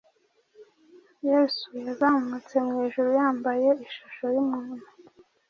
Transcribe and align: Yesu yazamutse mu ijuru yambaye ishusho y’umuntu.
Yesu 1.29 1.67
yazamutse 1.85 2.55
mu 2.65 2.73
ijuru 2.85 3.09
yambaye 3.19 3.69
ishusho 3.85 4.25
y’umuntu. 4.35 4.85